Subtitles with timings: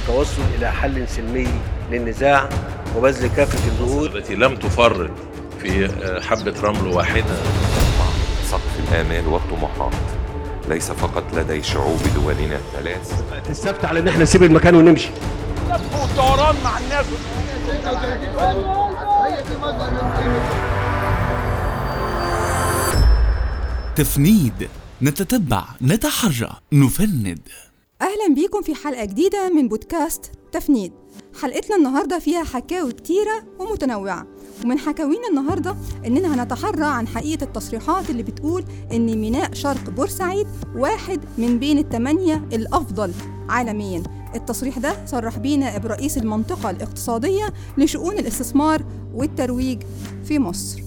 [0.00, 1.48] والتوصل إلى حل سلمي
[1.90, 2.48] للنزاع
[2.96, 4.16] وبذل كافة الجهود.
[4.16, 5.10] التي لم تفرط
[5.60, 5.88] في
[6.22, 7.36] حبة رمل واحدة.
[8.44, 9.92] سقف الآمال والطموحات
[10.68, 13.22] ليس فقط لدي شعوب دولنا الثلاث.
[13.50, 15.08] السبت على إن إحنا نسيب المكان ونمشي.
[16.64, 17.06] مع الناس
[23.96, 24.68] تفنيد
[25.02, 27.38] نتتبع نتحرى نفند.
[28.02, 30.92] أهلا بيكم في حلقة جديدة من بودكاست تفنيد.
[31.40, 34.26] حلقتنا النهاردة فيها حكاوي كتيرة ومتنوعة.
[34.64, 40.46] ومن حكاوينا النهاردة إننا هنتحرى عن حقيقة التصريحات اللي بتقول إن ميناء شرق بورسعيد
[40.76, 43.12] واحد من بين الثمانية الأفضل
[43.48, 44.02] عالميا.
[44.34, 49.82] التصريح ده صرح بيه نائب رئيس المنطقة الاقتصادية لشؤون الاستثمار والترويج
[50.24, 50.82] في مصر.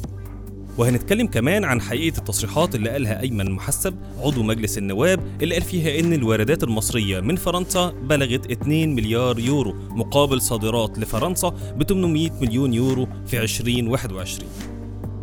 [0.78, 6.00] وهنتكلم كمان عن حقيقة التصريحات اللي قالها أيمن محسب عضو مجلس النواب اللي قال فيها
[6.00, 12.74] إن الواردات المصرية من فرنسا بلغت 2 مليار يورو مقابل صادرات لفرنسا ب 800 مليون
[12.74, 14.50] يورو في 2021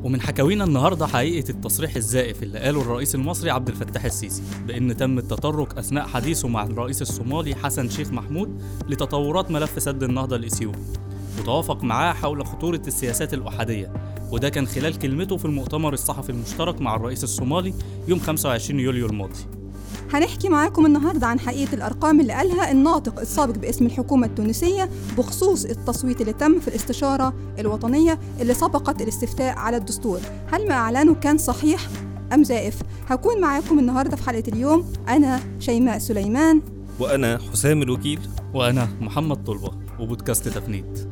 [0.04, 5.18] ومن حكاوينا النهارده حقيقة التصريح الزائف اللي قاله الرئيس المصري عبد الفتاح السيسي بإن تم
[5.18, 10.78] التطرق أثناء حديثه مع الرئيس الصومالي حسن شيخ محمود لتطورات ملف سد النهضة الاثيوبي
[11.40, 13.92] وتوافق معاه حول خطورة السياسات الأحادية.
[14.32, 17.74] وده كان خلال كلمته في المؤتمر الصحفي المشترك مع الرئيس الصومالي
[18.08, 19.46] يوم 25 يوليو الماضي.
[20.12, 26.20] هنحكي معاكم النهاردة عن حقيقة الأرقام اللي قالها الناطق السابق باسم الحكومة التونسية بخصوص التصويت
[26.20, 30.20] اللي تم في الاستشارة الوطنية اللي سبقت الاستفتاء على الدستور.
[30.52, 31.88] هل ما أعلنه كان صحيح
[32.32, 34.92] أم زائف؟ هكون معاكم النهاردة في حلقة اليوم.
[35.08, 36.62] أنا شيماء سليمان.
[37.00, 38.20] وأنا حسام الوكيل.
[38.54, 39.70] وأنا محمد طلبة.
[40.00, 41.09] وبودكاست تفنيد.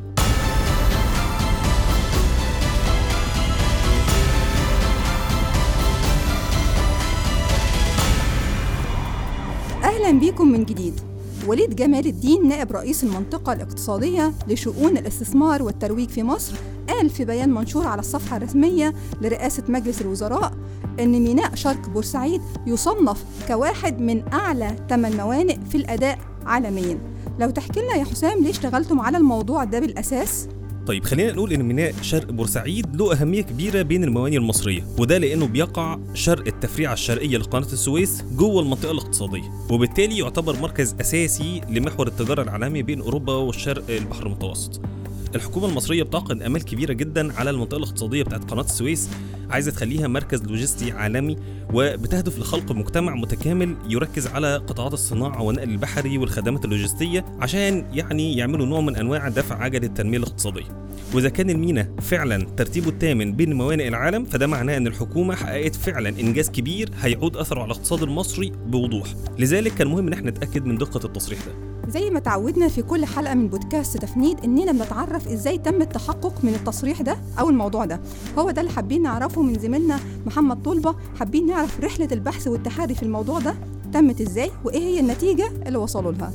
[10.09, 11.01] أهلا بيكم من جديد
[11.47, 16.55] وليد جمال الدين نائب رئيس المنطقة الاقتصادية لشؤون الاستثمار والترويج في مصر
[16.87, 20.53] قال في بيان منشور على الصفحة الرسمية لرئاسة مجلس الوزراء
[20.99, 26.99] إن ميناء شرق بورسعيد يصنف كواحد من أعلى 8 موانئ في الأداء عالميا
[27.39, 30.47] لو تحكي لنا يا حسام ليه اشتغلتم على الموضوع ده بالأساس؟
[30.89, 35.47] طيب خلينا نقول إن ميناء شرق بورسعيد له أهمية كبيرة بين الموانئ المصرية وده لأنه
[35.47, 42.41] بيقع شرق التفريعة الشرقية لقناة السويس جوه المنطقة الاقتصادية وبالتالي يعتبر مركز أساسي لمحور التجارة
[42.41, 44.81] العالمي بين أوروبا والشرق البحر المتوسط.
[45.35, 49.09] الحكومة المصرية بتعقد آمال كبيرة جدا على المنطقة الاقتصادية بتاعت قناة السويس
[49.49, 51.35] عايزة تخليها مركز لوجستي عالمي
[51.73, 58.65] وبتهدف لخلق مجتمع متكامل يركز على قطاعات الصناعة والنقل البحري والخدمات اللوجستية عشان يعني يعملوا
[58.65, 60.89] نوع من أنواع دفع عجلة التنمية الاقتصادية.
[61.13, 66.09] وإذا كان المينا فعلا ترتيبه الثامن بين موانئ العالم فده معناه أن الحكومة حققت فعلا
[66.09, 69.07] إنجاز كبير هيعود أثره على الاقتصاد المصري بوضوح.
[69.39, 71.68] لذلك كان مهم إن إحنا نتأكد من دقة التصريح ده.
[71.89, 76.53] زي ما تعودنا في كل حلقة من بودكاست تفنيد إننا بنتعرف إزاي تم التحقق من
[76.53, 78.01] التصريح ده أو الموضوع ده.
[78.37, 80.95] هو ده اللي حابين نعرفه من زميلنا محمد طلبة.
[81.19, 83.55] حابين نعرف رحلة البحث والتحري في الموضوع ده
[83.93, 86.31] تمت إزاي وإيه هي النتيجة اللي وصلوا لها.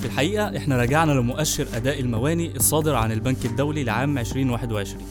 [0.00, 5.02] في الحقيقة إحنا رجعنا لمؤشر أداء الموانئ الصادر عن البنك الدولي لعام 2021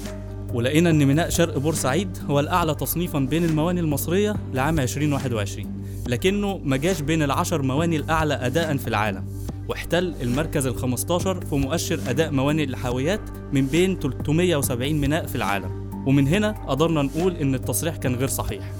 [0.54, 5.66] ولقينا إن ميناء شرق بورسعيد هو الأعلى تصنيفا بين الموانئ المصرية لعام 2021
[6.08, 9.24] لكنه ما جاش بين العشر موانئ الأعلى اداء في العالم.
[9.68, 13.22] واحتل المركز ال 15 في مؤشر أداء موانئ الحاويات
[13.54, 15.88] من بين 370 ميناء في العالم.
[16.08, 18.72] ومن هنا قدرنا نقول إن التصريح كان غير صحيح.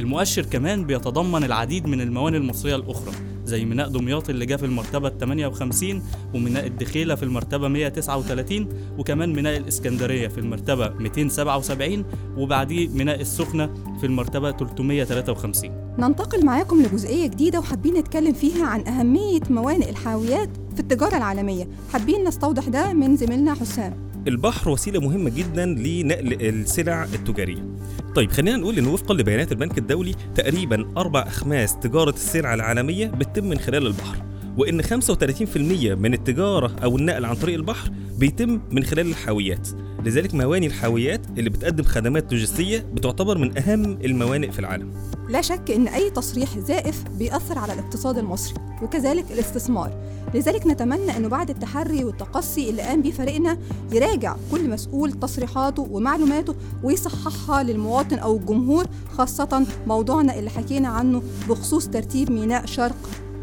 [0.00, 3.12] المؤشر كمان بيتضمن العديد من الموانئ المصرية الأخرى.
[3.46, 6.02] زي ميناء دمياط اللي جه في المرتبة 58
[6.34, 8.68] وميناء الدخيلة في المرتبة 139
[8.98, 12.04] وكمان ميناء الإسكندرية في المرتبة 277
[12.36, 13.70] وبعديه ميناء السخنة
[14.00, 20.80] في المرتبة 353 ننتقل معاكم لجزئية جديدة وحابين نتكلم فيها عن أهمية موانئ الحاويات في
[20.80, 21.68] التجارة العالمية.
[21.92, 24.05] حابين نستوضح ده من زميلنا حسام.
[24.28, 27.76] البحر وسيلة مهمة جدا لنقل السلع التجارية.
[28.14, 33.44] طيب خلينا نقول إن وفقا لبيانات البنك الدولي تقريبا أربع اخماس تجارة السلع العالمية بتتم
[33.44, 34.16] من خلال البحر.
[34.56, 39.68] وإن 35% من التجارة أو النقل عن طريق البحر بيتم من خلال الحاويات.
[40.04, 44.92] لذلك موانئ الحاويات اللي بتقدم خدمات لوجستية بتعتبر من أهم الموانئ في العالم.
[45.28, 49.90] لا شك إن أي تصريح زائف بيأثر على الاقتصاد المصري وكذلك الاستثمار
[50.36, 53.58] لذلك نتمنى أنه بعد التحري والتقصي اللي قام بيه فريقنا
[53.92, 58.86] يراجع كل مسؤول تصريحاته ومعلوماته ويصححها للمواطن أو الجمهور
[59.18, 62.96] خاصة موضوعنا اللي حكينا عنه بخصوص ترتيب ميناء شرق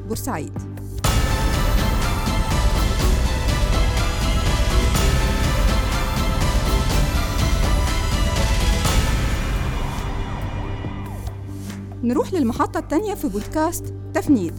[0.08, 0.52] بورسعيد.
[12.04, 14.54] نروح للمحطة التانية في بودكاست تفنيد.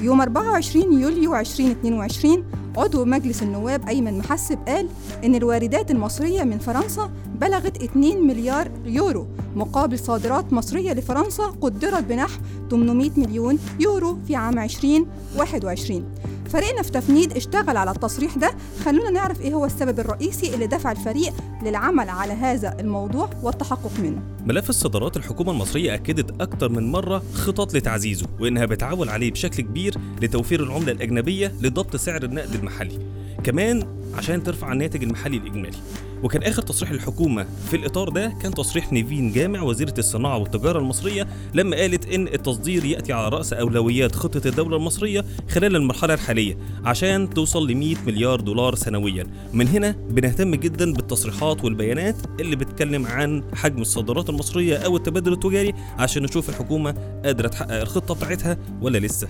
[0.00, 2.44] يوم 24 يوليو 2022
[2.76, 4.88] عضو مجلس النواب أيمن محسب قال
[5.24, 7.10] إن الواردات المصرية من فرنسا
[7.40, 9.26] بلغت 2 مليار يورو
[9.56, 12.40] مقابل صادرات مصرية لفرنسا قدرت بنحو
[12.70, 16.04] 800 مليون يورو في عام 2021
[16.48, 18.50] فريقنا في تفنيد اشتغل على التصريح ده.
[18.84, 21.32] خلونا نعرف إيه هو السبب الرئيسي اللي دفع الفريق
[21.62, 24.22] للعمل على هذا الموضوع والتحقق منه.
[24.46, 29.94] ملف الصادرات الحكومة المصرية أكدت أكتر من مرة خطط لتعزيزه وإنها بتعول عليه بشكل كبير
[30.22, 32.98] لتوفير العملة الأجنبية لضبط سعر النقد المحلي.
[33.44, 35.78] كمان عشان ترفع الناتج المحلي الإجمالي.
[36.22, 41.26] وكان آخر تصريح للحكومة في الإطار ده كان تصريح نيفين جامع وزيرة الصناعة والتجارة المصرية
[41.54, 47.30] لما قالت إن التصدير يأتي على رأس أولويات خطة الدولة المصرية خلال المرحلة الحالية عشان
[47.30, 49.26] توصل ل 100 مليار دولار سنويا.
[49.52, 55.74] من هنا بنهتم جدا بالتصريحات والبيانات اللي بتتكلم عن حجم الصادرات المصرية أو التبادل التجاري
[55.98, 59.28] عشان نشوف الحكومة قادرة تحقق الخطة بتاعتها ولا لسه.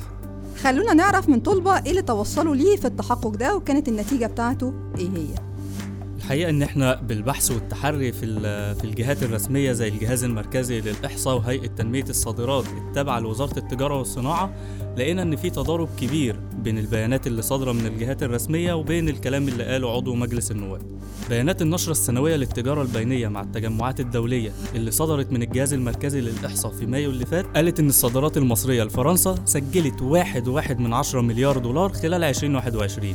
[0.63, 5.09] خلونا نعرف من طلبة إيه اللي توصلوا ليه في التحقق ده وكانت النتيجة بتاعته إيه
[5.09, 5.46] هي.
[6.27, 8.41] الحقيقة إن إحنا بالبحث والتحري في
[8.75, 14.55] في الجهات الرسمية زي الجهاز المركزي للإحصاء وهيئة تنمية الصادرات التابعة لوزارة التجارة والصناعة
[14.97, 19.65] لقينا إن في تضارب كبير بين البيانات اللي صادرة من الجهات الرسمية وبين الكلام اللي
[19.65, 20.83] قاله عضو مجلس النواب.
[21.29, 26.87] بيانات النشرة السنوية للتجارة البينية مع التجمعات الدولية اللي صدرت من الجهاز المركزي للإحصاء في
[26.87, 31.93] مايو اللي فات قالت إن الصادرات المصرية لفرنسا سجلت واحد واحد من عشرة مليار دولار
[31.93, 33.15] خلال 2021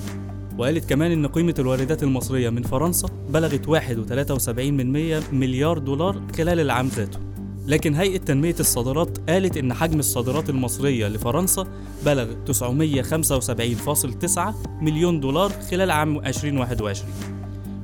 [0.57, 6.59] وقالت كمان إن قيمة الواردات المصرية من فرنسا بلغت 1.73 من 100 مليار دولار خلال
[6.59, 7.19] العام ذاته.
[7.67, 11.67] لكن هيئة تنمية الصادرات قالت إن حجم الصادرات المصرية لفرنسا
[12.05, 14.39] بلغ 975.9
[14.81, 17.11] مليون دولار خلال عام 2021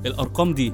[0.06, 0.74] الأرقام دي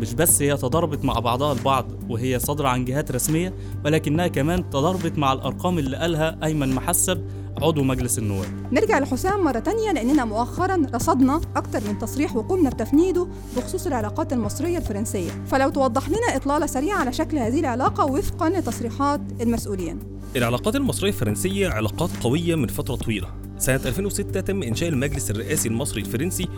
[0.00, 3.54] مش بس هي تضاربت مع بعضها البعض وهي صادرة عن جهات رسمية
[3.84, 7.24] ولكنها كمان تضاربت مع الأرقام اللي قالها أيمن محسب
[7.62, 8.46] عضو مجلس النواب.
[8.72, 14.78] نرجع لحسام مرة تانية لأننا مؤخرا رصدنا أكتر من تصريح وقمنا بتفنيده بخصوص العلاقات المصرية
[14.78, 15.30] الفرنسية.
[15.46, 19.98] فلو توضح لنا إطلالة سريعة على شكل هذه العلاقة وفقا لتصريحات المسؤولين.
[20.36, 23.43] العلاقات المصرية الفرنسية علاقات قوية من فترة طويلة.
[23.58, 26.48] سنة 2006 تم إنشاء المجلس الرئاسي المصري الفرنسي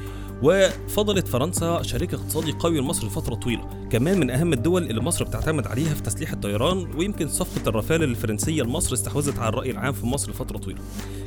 [0.42, 3.88] وفضلت فرنسا شريك اقتصادي قوي لمصر لفترة طويلة.
[3.90, 8.62] كمان من أهم الدول اللي مصر بتعتمد عليها في تسليح الطيران ويمكن صفقة الرافال الفرنسية
[8.62, 10.80] لمصر استحوذت على الرأي العام في مصر لفترة طويلة.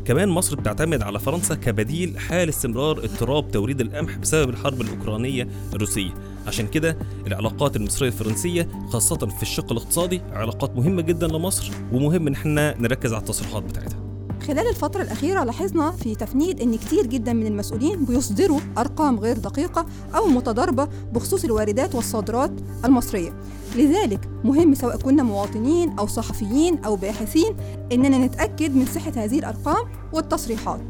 [0.05, 6.13] كمان مصر بتعتمد على فرنسا كبديل حال استمرار اضطراب توريد القمح بسبب الحرب الأوكرانية الروسية.
[6.47, 12.33] عشان كده العلاقات المصرية الفرنسية خاصة في الشق الاقتصادي علاقات مهمة جدا لمصر ومهم إن
[12.33, 14.08] إحنا نركز على التصريحات بتاعتها.
[14.49, 19.85] خلال الفترة الأخيرة لاحظنا في تفنيد إن كتير جدا من المسؤولين بيصدروا أرقام غير دقيقة
[20.15, 22.51] أو متضاربة بخصوص الواردات والصادرات
[22.85, 23.33] المصرية.
[23.75, 27.55] لذلك مهم سواء كنا مواطنين أو صحفيين أو باحثين
[27.91, 30.81] إننا نتأكد من صحة هذه الأرقام والتصريحات.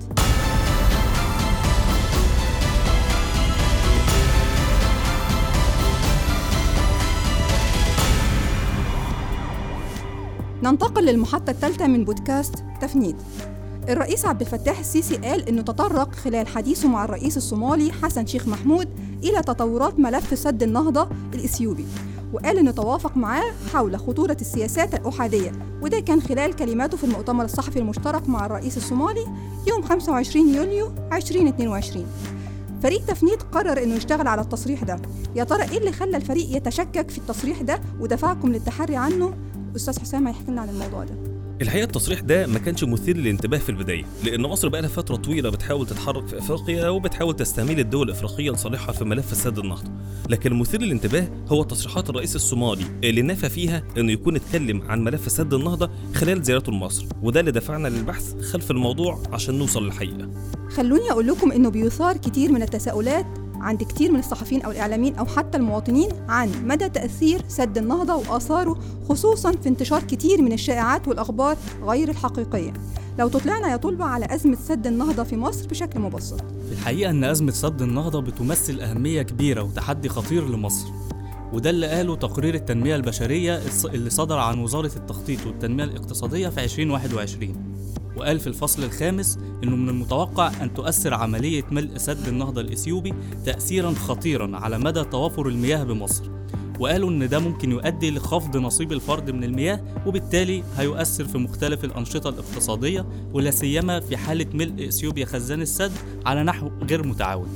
[10.63, 13.15] ننتقل للمحطة الثالثة من بودكاست تفنيد.
[13.89, 18.87] الرئيس عبد الفتاح السيسي قال إنه تطرق خلال حديثه مع الرئيس الصومالي حسن شيخ محمود
[19.23, 21.85] إلى تطورات ملف سد النهضة الإثيوبي
[22.33, 25.51] وقال إنه توافق معاه حول خطورة السياسات الأحادية
[25.81, 29.25] وده كان خلال كلماته في المؤتمر الصحفي المشترك مع الرئيس الصومالي
[29.67, 32.05] يوم 25 يوليو 2022
[32.83, 35.01] فريق تفنيد قرر إنه يشتغل على التصريح ده.
[35.35, 39.33] يا ترى إيه اللي خلى الفريق يتشكك في التصريح ده؟ ودفعكم للتحري عنه؟
[39.75, 41.28] أستاذ حسام هيحكي لنا عن الموضوع ده.
[41.61, 45.49] الحقيقة التصريح ده ما كانش مثير للانتباه في البداية لأن مصر بقى لها فترة طويلة
[45.49, 49.91] بتحاول تتحرك في إفريقيا وبتحاول تستعمل الدول الإفريقية لصالحها في ملف سد النهضة.
[50.29, 55.31] لكن المثير للانتباه هو تصريحات الرئيس الصومالي اللي نفى فيها إنه يكون اتكلم عن ملف
[55.31, 60.29] سد النهضة خلال زيارته لمصر وده اللي دفعنا للبحث خلف الموضوع عشان نوصل للحقيقة.
[60.75, 63.25] خلوني أقول لكم إنه بيثار كتير من التساؤلات
[63.61, 68.79] عند كتير من الصحفيين أو الإعلاميين أو حتى المواطنين عن مدى تأثير سد النهضة وآثاره
[69.09, 72.73] خصوصا في انتشار كتير من الشائعات والأخبار غير الحقيقية.
[73.19, 76.41] لو تطلعنا يا طلبة على أزمة سد النهضة في مصر بشكل مبسط.
[76.71, 80.87] الحقيقة إن أزمة سد النهضة بتمثل أهمية كبيرة وتحدي خطير لمصر
[81.53, 87.68] وده اللي قاله تقرير التنمية البشرية اللي صدر عن وزارة التخطيط والتنمية الاقتصادية في 2021
[88.19, 93.13] وقال في الفصل الخامس إنه من المتوقع أن تؤثر عملية ملء سد النهضة الإثيوبي
[93.45, 96.23] تأثيرا خطيرا على مدى توافر المياه بمصر.
[96.79, 102.29] وقالوا إن ده ممكن يؤدي لخفض نصيب الفرد من المياه وبالتالي هيؤثر في مختلف الأنشطة
[102.29, 105.91] الاقتصادية ولا سيما في حالة ملء إثيوبيا خزان السد
[106.25, 107.47] على نحو غير متعاون.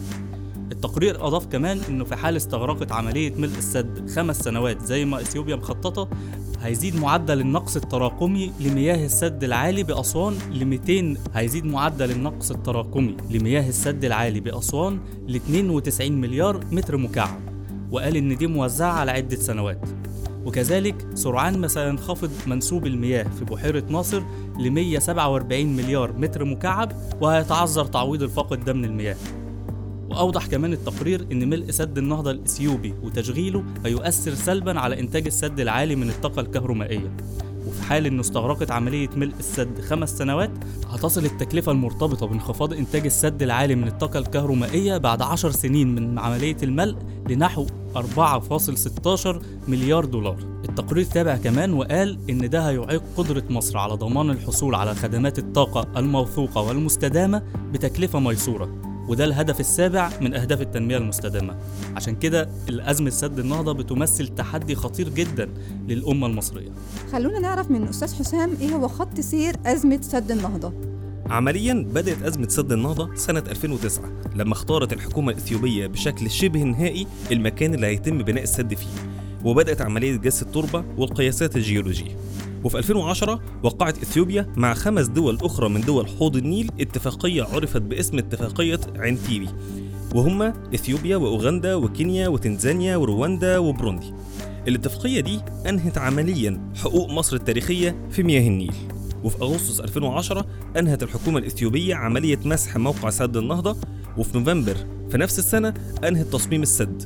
[0.71, 5.55] التقرير أضاف كمان إنه في حال استغرقت عملية ملء السد خمس سنوات زي ما إثيوبيا
[5.55, 6.09] مخططة
[6.63, 13.69] هيزيد معدل النقص التراكمي لمياه السد العالي بأسوان ل 200 هيزيد معدل النقص التراكمي لمياه
[13.69, 17.39] السد العالي بأسوان ل 92 مليار متر مكعب.
[17.91, 19.89] وقال إن دي موزعة على عدة سنوات.
[20.45, 24.23] وكذلك سرعان ما سينخفض منسوب المياه في بحيرة ناصر
[24.59, 26.91] ل 147 مليار متر مكعب
[27.21, 29.15] وهيتعذر تعويض الفاقد ده من المياه.
[30.13, 35.95] وأوضح كمان التقرير إن ملء سد النهضة الإثيوبي وتشغيله هيؤثر سلبا على إنتاج السد العالي
[35.95, 37.17] من الطاقة الكهرومائية.
[37.67, 40.51] وفي حال إنه استغرقت عملية ملء السد خمس سنوات
[40.89, 46.57] هتصل التكلفة المرتبطة بانخفاض إنتاج السد العالي من الطاقة الكهرومائية بعد عشر سنين من عملية
[46.63, 46.97] الملء
[47.29, 47.65] لنحو
[47.95, 49.27] 4.16
[49.67, 50.37] مليار دولار.
[50.69, 55.99] التقرير تابع كمان وقال إن ده هيعيق قدرة مصر على ضمان الحصول على خدمات الطاقة
[55.99, 58.92] الموثوقة والمستدامة بتكلفة ميسورة.
[59.07, 61.55] وده الهدف السابع من أهداف التنمية المستدامة.
[61.95, 65.49] عشان كده الأزمة سد النهضة بتمثل تحدي خطير جدا
[65.87, 66.69] للأمة المصرية.
[67.11, 70.73] خلونا نعرف من الأستاذ حسام إيه هو خط سير أزمة سد النهضة؟
[71.29, 74.03] عمليا بدأت أزمة سد النهضة سنة 2009
[74.35, 78.87] لما اختارت الحكومة الإثيوبية بشكل شبه نهائي المكان اللي هيتم بناء السد فيه.
[79.43, 82.17] وبدأت عملية جس التربة والقياسات الجيولوجية.
[82.63, 88.17] وفي 2010 وقعت إثيوبيا مع خمس دول أخرى من دول حوض النيل اتفاقية عرفت باسم
[88.17, 89.49] اتفاقية عنتيبي.
[90.15, 94.13] وهما إثيوبيا وأوغندا وكينيا وتنزانيا ورواندا وبروندي.
[94.67, 98.73] الاتفاقية دي أنهت عمليا حقوق مصر التاريخية في مياه النيل.
[99.23, 100.45] وفي أغسطس 2010
[100.77, 103.77] أنهت الحكومة الإثيوبية عملية مسح موقع سد النهضة.
[104.17, 104.75] وفي نوفمبر
[105.09, 105.73] في نفس السنة
[106.03, 107.03] أنهت تصميم السد.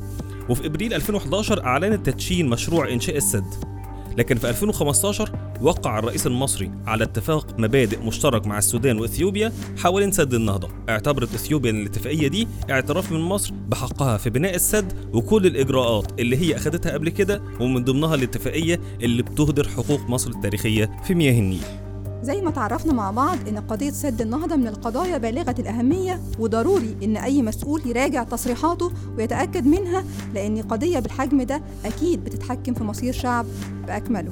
[0.50, 3.78] وفي إبريل 2011 أعلنت تدشين مشروع إنشاء السد
[4.18, 10.34] لكن في 2015 وقع الرئيس المصري على اتفاق مبادئ مشترك مع السودان وإثيوبيا حوالين سد
[10.34, 16.20] النهضة، اعتبرت إثيوبيا ان الاتفاقية دي اعتراف من مصر بحقها في بناء السد وكل الإجراءات
[16.20, 21.40] اللي هي أخذتها قبل كده ومن ضمنها الاتفاقية اللي بتهدر حقوق مصر التاريخية في مياه
[21.40, 21.87] النيل.
[22.24, 27.18] زي ما تعرفنا مع بعض إن قضية سد النهضة من القضايا بالغة الأهمية وضروري إن
[27.18, 33.46] أي مسؤول يراجع تصريحاته ويتأكد منها لأن قضية بالحجم ده أكيد بتتحكم في مصير شعب
[33.88, 34.32] بأكمله.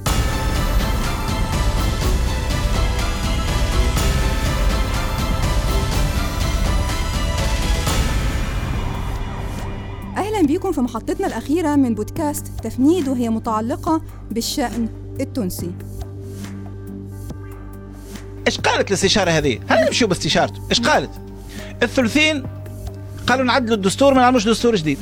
[10.18, 14.02] أهلا بيكم في محطتنا الأخيرة من بودكاست تفنيد وهي متعلقة
[14.32, 14.90] بالشأن
[15.22, 15.72] التونسي.
[18.48, 21.10] إيش قالت الاستشارة هذه؟ هل نمشوا باستشارته؟ إيش قالت؟
[21.84, 22.44] الثلثين
[23.28, 24.98] قالوا نعدلوا الدستور ما نعملوش دستور جديد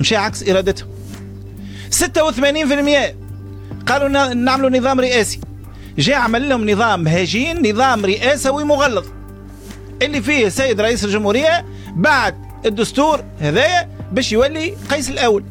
[0.00, 0.88] مشي عكس إرادتهم
[1.90, 2.04] 86%
[3.86, 5.40] قالوا نعملوا نظام رئاسي
[5.98, 9.06] جاء عمل لهم نظام هجين نظام رئاسوي مغلظ
[10.02, 11.64] اللي فيه السيد رئيس الجمهورية
[11.96, 12.34] بعد
[12.66, 15.44] الدستور هذايا باش يولي قيس الأول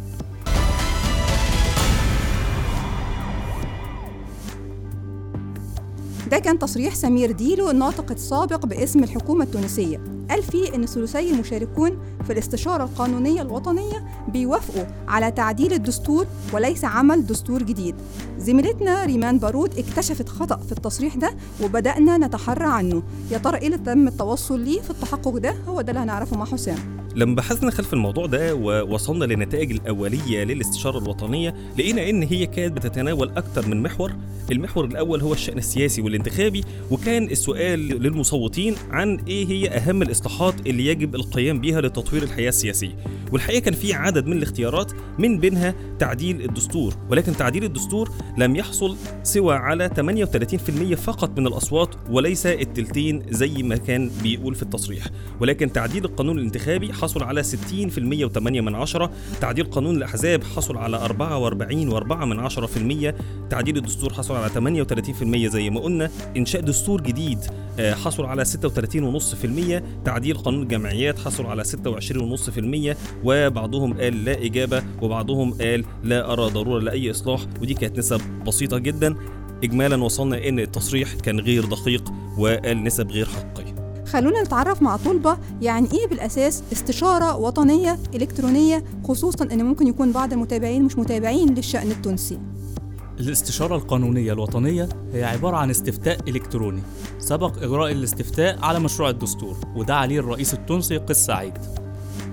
[6.31, 10.01] ده كان تصريح سمير ديلو الناطق السابق باسم الحكومة التونسية.
[10.29, 17.25] قال فيه إن ثلثي المشاركون في الاستشارة القانونية الوطنية بيوافقوا على تعديل الدستور وليس عمل
[17.25, 17.95] دستور جديد.
[18.37, 23.03] زميلتنا ريمان بارود اكتشفت خطأ في التصريح ده وبدأنا نتحرى عنه.
[23.31, 26.45] يا ترى إيه اللي تم التوصل ليه في التحقق ده؟ هو ده اللي هنعرفه مع
[26.45, 27.04] حسام.
[27.15, 33.31] لما بحثنا خلف الموضوع ده ووصلنا للنتائج الأولية للاستشارة الوطنية لقينا إن هي كانت بتتناول
[33.37, 34.11] أكتر من محور.
[34.51, 40.85] المحور الأول هو الشأن السياسي والانتخابي وكان السؤال للمصوتين عن إيه هي أهم الإصلاحات اللي
[40.85, 42.95] يجب القيام بها لتطوير الحياة السياسية.
[43.31, 48.97] والحقيقة كان في عدد من الاختيارات من بينها تعديل الدستور ولكن تعديل الدستور لم يحصل
[49.23, 55.05] سوى على 38% فقط من الأصوات وليس التلتين زي ما كان بيقول في التصريح.
[55.41, 60.97] ولكن تعديل القانون الانتخابي حصل على 60% و8 من عشرة تعديل قانون الأحزاب حصل على
[60.97, 63.15] 44 و4 من عشرة في المية
[63.49, 67.39] تعديل الدستور حصل على 38% زي ما قلنا إنشاء دستور جديد
[67.79, 75.53] آه، حصل على 36.5% تعديل قانون الجمعيات حصل على 26.5% وبعضهم قال لا إجابة وبعضهم
[75.53, 77.41] قال لا أرى ضرورة لأي إصلاح.
[77.61, 79.15] ودي كانت نسب بسيطة جدا.
[79.63, 82.03] إجمالا وصلنا إن التصريح كان غير دقيق
[82.37, 83.75] وقال نسب غير حقيقية.
[84.05, 90.33] خلونا نتعرف مع طلبة يعني إيه بالأساس استشارة وطنية إلكترونية خصوصا إن ممكن يكون بعض
[90.33, 92.39] المتابعين مش متابعين للشأن التونسي؟
[93.19, 96.81] الاستشارة القانونية الوطنية هي عبارة عن استفتاء إلكتروني.
[97.19, 101.53] سبق إجراء الاستفتاء على مشروع الدستور وده عليه الرئيس التونسي قيس سعيد.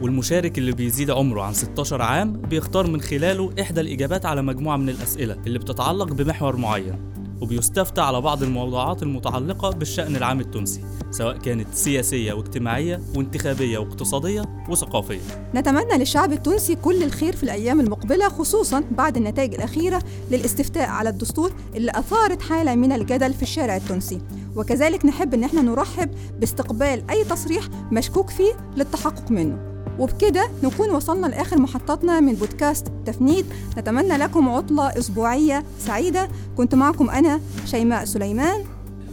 [0.00, 4.88] والمشارك اللي بيزيد عمره عن 16 عام بيختار من خلاله إحدى الإجابات على مجموعة من
[4.88, 10.80] الأسئلة اللي بتتعلق بمحور معين وبيستفتى على بعض الموضوعات المتعلقة بالشأن العام التونسي
[11.10, 15.20] سواء كانت سياسية واجتماعية وانتخابية واقتصادية وثقافية.
[15.54, 21.52] نتمنى للشعب التونسي كل الخير في الأيام المقبلة خصوصا بعد النتائج الأخيرة للاستفتاء على الدستور
[21.74, 24.20] اللي أثارت حالة من الجدل في الشارع التونسي.
[24.56, 29.71] وكذلك نحب إن إحنا نرحب باستقبال أي تصريح مشكوك فيه للتحقق منه.
[29.98, 33.46] وبكده نكون وصلنا لآخر محطاتنا من بودكاست تفنيد.
[33.78, 36.28] نتمنى لكم عطلة أسبوعية سعيدة.
[36.56, 38.64] كنت معكم أنا شيماء سليمان.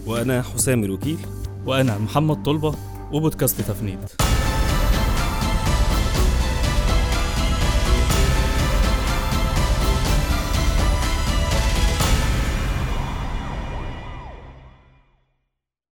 [0.07, 1.17] وأنا حسام الوكيل.
[1.65, 2.75] وأنا محمد طلبة
[3.11, 3.99] وبودكاست تفنيد.